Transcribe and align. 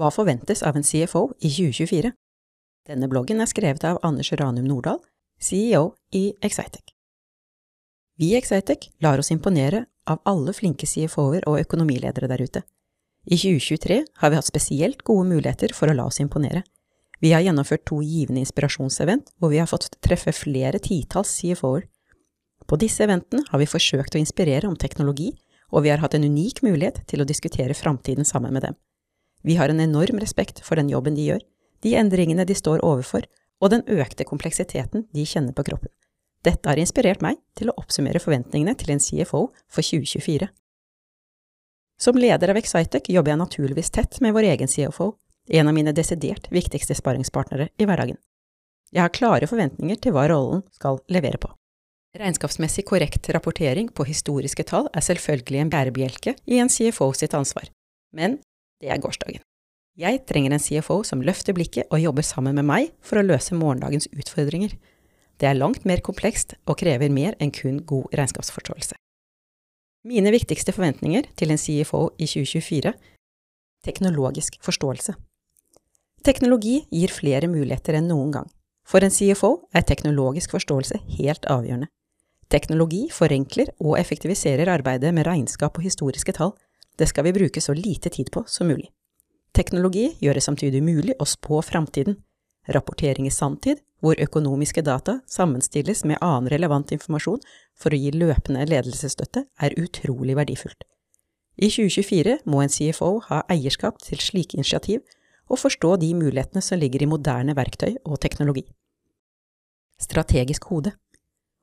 Hva 0.00 0.08
forventes 0.08 0.62
av 0.64 0.78
en 0.78 0.84
CFO 0.86 1.26
i 1.44 1.50
2024? 1.52 2.10
Denne 2.88 3.08
bloggen 3.12 3.42
er 3.44 3.48
skrevet 3.50 3.82
av 3.84 3.98
Anders 4.06 4.30
Ranum 4.32 4.64
Nordahl, 4.64 4.96
CEO 5.36 5.90
i 6.16 6.30
Excitec. 6.40 6.94
Vi 8.16 8.30
i 8.30 8.38
Excitec 8.38 8.86
lar 9.04 9.20
oss 9.20 9.28
imponere 9.34 9.82
av 10.08 10.22
alle 10.24 10.54
flinke 10.56 10.88
CFO-er 10.88 11.44
og 11.44 11.60
økonomiledere 11.60 12.32
der 12.32 12.40
ute. 12.40 12.64
I 13.28 13.36
2023 13.36 14.00
har 14.22 14.32
vi 14.32 14.40
hatt 14.40 14.48
spesielt 14.48 15.04
gode 15.04 15.28
muligheter 15.34 15.76
for 15.76 15.92
å 15.92 15.98
la 15.98 16.08
oss 16.08 16.22
imponere. 16.24 16.64
Vi 17.20 17.36
har 17.36 17.44
gjennomført 17.44 17.84
to 17.92 18.00
givende 18.00 18.40
inspirasjonsevent, 18.40 19.34
hvor 19.36 19.52
vi 19.52 19.60
har 19.60 19.68
fått 19.68 19.98
treffe 20.00 20.32
flere 20.32 20.80
titalls 20.80 21.36
CFO-er. 21.42 21.84
På 22.64 22.80
disse 22.80 23.04
eventene 23.04 23.44
har 23.52 23.60
vi 23.60 23.68
forsøkt 23.68 24.16
å 24.16 24.24
inspirere 24.24 24.64
om 24.70 24.80
teknologi, 24.80 25.34
og 25.68 25.84
vi 25.84 25.92
har 25.92 26.00
hatt 26.00 26.16
en 26.16 26.24
unik 26.24 26.64
mulighet 26.64 27.04
til 27.04 27.20
å 27.20 27.28
diskutere 27.28 27.76
framtiden 27.76 28.24
sammen 28.24 28.56
med 28.56 28.64
dem. 28.64 28.80
Vi 29.42 29.56
har 29.56 29.68
en 29.68 29.80
enorm 29.80 30.20
respekt 30.20 30.60
for 30.64 30.76
den 30.76 30.90
jobben 30.92 31.16
de 31.16 31.26
gjør, 31.30 31.44
de 31.80 31.94
endringene 31.96 32.44
de 32.44 32.56
står 32.56 32.84
overfor, 32.84 33.24
og 33.60 33.72
den 33.72 33.84
økte 33.88 34.26
kompleksiteten 34.28 35.06
de 35.14 35.24
kjenner 35.26 35.56
på 35.56 35.64
kroppen. 35.68 35.92
Dette 36.44 36.68
har 36.68 36.80
inspirert 36.80 37.20
meg 37.24 37.36
til 37.56 37.68
å 37.68 37.76
oppsummere 37.80 38.20
forventningene 38.22 38.74
til 38.80 38.94
en 38.94 39.02
CFO 39.02 39.42
for 39.68 39.84
2024. 39.84 40.48
Som 42.00 42.16
leder 42.16 42.52
av 42.52 42.56
Excitec 42.56 43.10
jobber 43.12 43.34
jeg 43.34 43.42
naturligvis 43.42 43.92
tett 43.92 44.20
med 44.24 44.32
vår 44.32 44.48
egen 44.54 44.70
CFO, 44.72 45.12
en 45.52 45.68
av 45.68 45.76
mine 45.76 45.92
desidert 45.92 46.48
viktigste 46.52 46.96
sparringspartnere 46.96 47.68
i 47.76 47.88
hverdagen. 47.88 48.16
Jeg 48.90 49.04
har 49.04 49.12
klare 49.12 49.48
forventninger 49.50 50.00
til 50.00 50.14
hva 50.16 50.24
rollen 50.30 50.62
skal 50.74 51.02
levere 51.12 51.40
på. 51.42 51.50
Regnskapsmessig 52.16 52.86
korrekt 52.88 53.28
rapportering 53.30 53.90
på 53.94 54.06
historiske 54.08 54.64
tall 54.66 54.88
er 54.96 55.04
selvfølgelig 55.04 55.60
en 55.62 55.70
bærebjelke 55.70 56.34
i 56.50 56.58
en 56.58 56.72
CFO 56.72 57.12
sitt 57.14 57.36
ansvar, 57.38 57.68
men 58.16 58.40
det 58.80 58.90
er 58.90 59.00
gårsdagen. 59.02 59.44
Jeg 60.00 60.22
trenger 60.28 60.54
en 60.54 60.62
CFO 60.62 61.02
som 61.04 61.22
løfter 61.24 61.54
blikket 61.56 61.90
og 61.90 62.00
jobber 62.00 62.24
sammen 62.24 62.56
med 62.56 62.64
meg 62.68 62.90
for 63.04 63.20
å 63.20 63.26
løse 63.26 63.58
morgendagens 63.58 64.08
utfordringer. 64.14 64.72
Det 65.40 65.48
er 65.48 65.58
langt 65.58 65.84
mer 65.88 66.00
komplekst 66.04 66.56
og 66.66 66.78
krever 66.80 67.12
mer 67.12 67.36
enn 67.40 67.52
kun 67.52 67.82
god 67.84 68.12
regnskapsforståelse. 68.16 68.96
Mine 70.08 70.32
viktigste 70.32 70.72
forventninger 70.72 71.26
til 71.36 71.52
en 71.52 71.60
CFO 71.60 72.06
i 72.16 72.28
2024 72.28 72.94
teknologisk 73.84 74.56
forståelse. 74.64 75.14
Teknologi 76.24 76.82
gir 76.92 77.12
flere 77.12 77.48
muligheter 77.48 77.96
enn 77.96 78.10
noen 78.12 78.32
gang. 78.34 78.48
For 78.84 79.04
en 79.04 79.12
CFO 79.12 79.52
er 79.76 79.86
teknologisk 79.88 80.52
forståelse 80.56 81.00
helt 81.16 81.46
avgjørende. 81.48 81.88
Teknologi 82.50 83.04
forenkler 83.14 83.70
og 83.78 83.96
effektiviserer 84.00 84.68
arbeidet 84.72 85.12
med 85.14 85.28
regnskap 85.28 85.78
og 85.78 85.86
historiske 85.86 86.34
tall. 86.36 86.52
Det 87.00 87.08
skal 87.08 87.24
vi 87.24 87.32
bruke 87.32 87.60
så 87.64 87.72
lite 87.72 88.12
tid 88.12 88.28
på 88.32 88.44
som 88.46 88.68
mulig. 88.68 88.90
Teknologi 89.56 90.10
gjør 90.20 90.36
det 90.36 90.44
samtidig 90.44 90.82
mulig 90.84 91.16
å 91.16 91.26
spå 91.26 91.62
framtiden. 91.64 92.18
Rapportering 92.68 93.26
i 93.26 93.32
sanntid, 93.32 93.80
hvor 94.04 94.20
økonomiske 94.20 94.84
data 94.84 95.16
sammenstilles 95.26 96.04
med 96.04 96.20
annen 96.20 96.50
relevant 96.52 96.92
informasjon 96.92 97.40
for 97.80 97.96
å 97.96 97.98
gi 97.98 98.12
løpende 98.12 98.66
ledelsesstøtte, 98.68 99.46
er 99.48 99.78
utrolig 99.80 100.36
verdifullt. 100.36 100.84
I 101.56 101.72
2024 101.72 102.36
må 102.44 102.60
en 102.62 102.72
CFO 102.72 103.14
ha 103.30 103.40
eierskap 103.52 103.98
til 104.04 104.20
slike 104.20 104.60
initiativ 104.60 105.00
og 105.50 105.58
forstå 105.64 105.96
de 106.04 106.12
mulighetene 106.14 106.62
som 106.62 106.78
ligger 106.78 107.02
i 107.02 107.10
moderne 107.10 107.56
verktøy 107.56 107.96
og 108.04 108.20
teknologi. 108.20 108.66
Strategisk 110.00 110.68
hode 110.70 110.94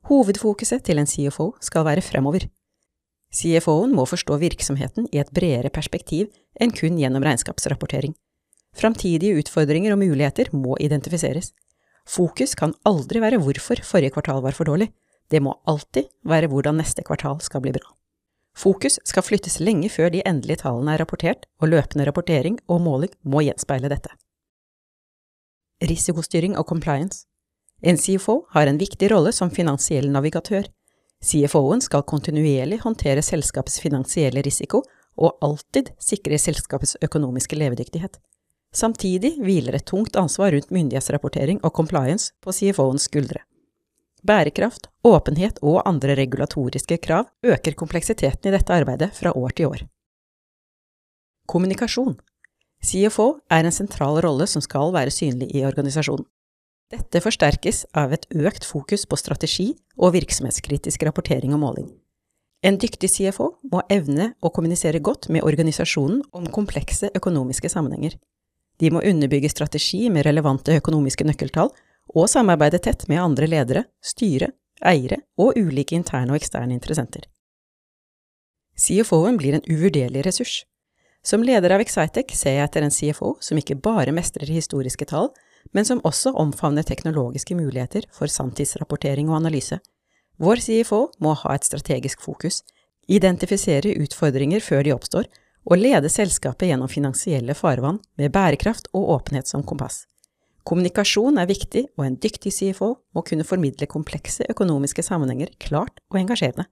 Hovedfokuset 0.10 0.84
til 0.88 1.02
en 1.02 1.10
CFO 1.10 1.54
skal 1.62 1.86
være 1.88 2.04
fremover. 2.06 2.46
CFO-en 3.34 3.94
må 3.96 4.06
forstå 4.08 4.38
virksomheten 4.40 5.10
i 5.12 5.20
et 5.22 5.32
bredere 5.36 5.72
perspektiv 5.74 6.30
enn 6.60 6.72
kun 6.76 7.00
gjennom 7.00 7.26
regnskapsrapportering. 7.28 8.16
Framtidige 8.78 9.40
utfordringer 9.42 9.96
og 9.96 10.02
muligheter 10.04 10.52
må 10.54 10.78
identifiseres. 10.84 11.52
Fokus 12.08 12.56
kan 12.56 12.76
aldri 12.88 13.20
være 13.24 13.42
hvorfor 13.44 13.82
forrige 13.84 14.16
kvartal 14.16 14.42
var 14.46 14.56
for 14.56 14.70
dårlig, 14.70 14.92
det 15.32 15.42
må 15.44 15.58
alltid 15.68 16.08
være 16.24 16.48
hvordan 16.48 16.80
neste 16.80 17.04
kvartal 17.04 17.42
skal 17.44 17.64
bli 17.66 17.74
bra. 17.76 17.90
Fokus 18.58 18.98
skal 19.06 19.26
flyttes 19.26 19.60
lenge 19.60 19.90
før 19.94 20.10
de 20.14 20.24
endelige 20.26 20.64
tallene 20.64 20.96
er 20.96 21.04
rapportert, 21.04 21.46
og 21.62 21.70
løpende 21.70 22.08
rapportering 22.08 22.58
og 22.68 22.82
måling 22.82 23.12
må 23.24 23.44
gjenspeile 23.46 23.92
dette. 23.92 24.10
Risikostyring 25.84 26.56
og 26.58 26.66
compliance 26.66 27.28
En 27.84 27.98
CFO 27.98 28.48
har 28.56 28.66
en 28.66 28.80
viktig 28.82 29.12
rolle 29.12 29.30
som 29.32 29.52
finansiell 29.54 30.10
navigatør. 30.10 30.66
CFO-en 31.24 31.82
skal 31.82 32.06
kontinuerlig 32.08 32.80
håndtere 32.84 33.24
selskapets 33.26 33.80
finansielle 33.82 34.42
risiko 34.46 34.84
og 35.18 35.38
alltid 35.42 35.90
sikre 36.00 36.38
selskapets 36.38 36.96
økonomiske 37.02 37.58
levedyktighet. 37.58 38.20
Samtidig 38.76 39.38
hviler 39.42 39.78
et 39.78 39.88
tungt 39.88 40.16
ansvar 40.20 40.52
rundt 40.54 40.72
myndighetsrapportering 40.72 41.64
og 41.64 41.74
compliance 41.74 42.34
på 42.44 42.54
CFO-ens 42.54 43.08
skuldre. 43.10 43.42
Bærekraft, 44.28 44.90
åpenhet 45.08 45.60
og 45.64 45.82
andre 45.88 46.16
regulatoriske 46.20 46.98
krav 47.02 47.30
øker 47.46 47.78
kompleksiteten 47.80 48.50
i 48.50 48.54
dette 48.54 48.74
arbeidet 48.74 49.14
fra 49.16 49.32
år 49.32 49.56
til 49.56 49.72
år. 49.72 49.84
Kommunikasjon 51.48 52.18
CFO 52.84 53.40
er 53.50 53.66
en 53.66 53.74
sentral 53.74 54.20
rolle 54.22 54.46
som 54.48 54.62
skal 54.62 54.92
være 54.94 55.14
synlig 55.14 55.50
i 55.56 55.64
organisasjonen. 55.66 56.28
Dette 56.88 57.20
forsterkes 57.20 57.82
av 58.00 58.14
et 58.16 58.24
økt 58.32 58.64
fokus 58.64 59.02
på 59.12 59.18
strategi 59.20 59.74
og 60.00 60.14
virksomhetskritisk 60.16 61.02
rapportering 61.04 61.52
og 61.52 61.60
måling. 61.60 61.88
En 62.64 62.78
dyktig 62.80 63.10
CFO 63.12 63.50
må 63.74 63.82
evne 63.92 64.30
å 64.40 64.52
kommunisere 64.56 65.02
godt 65.04 65.28
med 65.28 65.44
organisasjonen 65.44 66.22
om 66.32 66.48
komplekse 66.48 67.10
økonomiske 67.20 67.70
sammenhenger. 67.74 68.16
De 68.80 68.92
må 68.94 69.02
underbygge 69.04 69.52
strategi 69.52 70.08
med 70.14 70.24
relevante 70.30 70.78
økonomiske 70.80 71.28
nøkkeltall 71.28 71.74
og 72.16 72.30
samarbeide 72.32 72.80
tett 72.80 73.04
med 73.12 73.20
andre 73.20 73.50
ledere, 73.52 73.84
styre, 74.00 74.54
eiere 74.80 75.20
og 75.36 75.60
ulike 75.60 75.98
interne 75.98 76.32
og 76.32 76.40
eksterne 76.40 76.72
interessenter. 76.78 77.28
CFO-en 78.80 79.42
blir 79.42 79.58
en 79.58 79.68
uvurderlig 79.68 80.24
ressurs. 80.24 80.62
Som 81.26 81.44
leder 81.44 81.74
av 81.76 81.84
Excitec 81.84 82.32
ser 82.38 82.62
jeg 82.62 82.70
etter 82.70 82.86
en 82.86 82.94
CFO 82.94 83.34
som 83.44 83.60
ikke 83.60 83.76
bare 83.76 84.14
mestrer 84.16 84.48
historiske 84.48 85.10
tall, 85.10 85.34
men 85.74 85.86
som 85.86 86.02
også 86.08 86.34
omfavner 86.36 86.86
teknologiske 86.88 87.56
muligheter 87.56 88.08
for 88.14 88.32
sanntidsrapportering 88.32 89.30
og 89.32 89.40
analyse. 89.42 89.80
Vår 90.38 90.62
CFO 90.62 91.08
må 91.24 91.34
ha 91.34 91.56
et 91.56 91.66
strategisk 91.66 92.22
fokus, 92.22 92.62
identifisere 93.08 93.96
utfordringer 94.04 94.62
før 94.62 94.84
de 94.86 94.94
oppstår, 94.94 95.28
og 95.68 95.82
lede 95.82 96.10
selskapet 96.12 96.70
gjennom 96.70 96.92
finansielle 96.92 97.56
farvann 97.58 98.00
med 98.20 98.32
bærekraft 98.32 98.88
og 98.96 99.10
åpenhet 99.18 99.50
som 99.50 99.66
kompass. 99.68 100.06
Kommunikasjon 100.68 101.40
er 101.40 101.48
viktig, 101.48 101.86
og 101.96 102.06
en 102.06 102.18
dyktig 102.20 102.52
CFO 102.52 102.90
må 103.16 103.24
kunne 103.28 103.48
formidle 103.48 103.88
komplekse 103.88 104.48
økonomiske 104.52 105.04
sammenhenger 105.04 105.54
klart 105.64 106.02
og 106.12 106.20
engasjerende. 106.22 106.68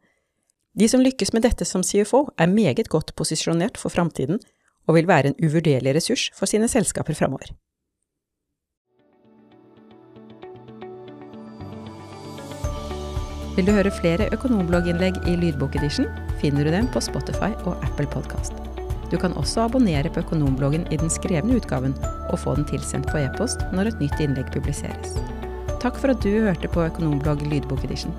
De 0.75 0.87
som 0.91 1.03
lykkes 1.03 1.31
med 1.31 1.45
dette 1.47 1.67
som 1.67 1.83
CFO, 1.83 2.25
er 2.37 2.51
meget 2.51 2.89
godt 2.91 3.13
posisjonert 3.15 3.79
for 3.79 3.93
framtiden 3.93 4.41
og 4.87 4.97
vil 4.97 5.07
være 5.07 5.31
en 5.31 5.39
uvurderlig 5.39 5.95
ressurs 5.95 6.27
for 6.35 6.51
sine 6.51 6.67
selskaper 6.71 7.15
framover. 7.15 7.53
Vil 13.55 13.69
du 13.69 13.71
høre 13.71 13.91
flere 13.93 14.27
økonomblogginnlegg 14.35 15.21
i 15.31 15.37
lydbokedition, 15.39 16.09
finner 16.41 16.67
du 16.67 16.73
dem 16.75 16.89
på 16.91 16.99
Spotify 17.03 17.53
og 17.63 17.79
Apple 17.87 18.07
Podkast. 18.11 18.57
Du 19.11 19.15
kan 19.21 19.35
også 19.39 19.63
abonnere 19.69 20.09
på 20.11 20.19
Økonombloggen 20.25 20.83
i 20.91 20.97
den 20.99 21.11
skrevne 21.13 21.55
utgaven, 21.55 21.93
og 22.33 22.39
få 22.41 22.57
den 22.57 22.67
tilsendt 22.67 23.07
på 23.11 23.21
e-post 23.21 23.63
når 23.71 23.93
et 23.93 24.01
nytt 24.03 24.19
innlegg 24.19 24.51
publiseres. 24.51 25.15
Takk 25.79 26.01
for 26.01 26.11
at 26.11 26.25
du 26.25 26.33
hørte 26.47 26.71
på 26.71 26.83
Økonomblogg 26.87 27.45
lydbokedition. 27.47 28.15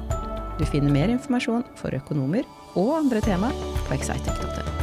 Du 0.56 0.64
finner 0.64 0.94
mer 0.94 1.12
informasjon 1.12 1.66
for 1.76 1.92
økonomer 1.92 2.48
og 2.78 2.96
andre 3.02 3.20
tema 3.26 3.52
på 3.84 3.98
excitec.no. 3.98 4.75